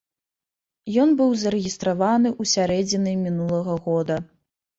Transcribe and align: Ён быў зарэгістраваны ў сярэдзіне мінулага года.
Ён 1.03 1.09
быў 1.19 1.35
зарэгістраваны 1.41 2.29
ў 2.41 2.53
сярэдзіне 2.55 3.13
мінулага 3.27 3.79
года. 3.87 4.19